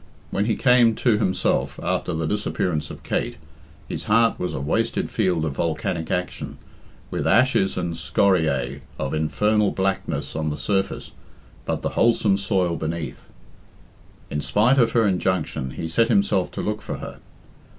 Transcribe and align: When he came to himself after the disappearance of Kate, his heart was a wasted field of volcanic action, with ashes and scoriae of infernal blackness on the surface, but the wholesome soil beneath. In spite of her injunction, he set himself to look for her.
When 0.31 0.45
he 0.45 0.55
came 0.55 0.95
to 0.95 1.19
himself 1.19 1.79
after 1.83 2.11
the 2.11 2.25
disappearance 2.25 2.89
of 2.89 3.03
Kate, 3.03 3.37
his 3.87 4.05
heart 4.05 4.39
was 4.39 4.51
a 4.55 4.59
wasted 4.59 5.11
field 5.11 5.45
of 5.45 5.51
volcanic 5.57 6.09
action, 6.09 6.57
with 7.11 7.27
ashes 7.27 7.77
and 7.77 7.93
scoriae 7.93 8.81
of 8.97 9.13
infernal 9.13 9.69
blackness 9.69 10.35
on 10.35 10.49
the 10.49 10.57
surface, 10.57 11.11
but 11.65 11.83
the 11.83 11.89
wholesome 11.89 12.39
soil 12.39 12.77
beneath. 12.77 13.29
In 14.31 14.41
spite 14.41 14.79
of 14.79 14.93
her 14.93 15.05
injunction, 15.05 15.69
he 15.69 15.87
set 15.87 16.07
himself 16.07 16.49
to 16.53 16.61
look 16.63 16.81
for 16.81 16.97
her. 16.97 17.19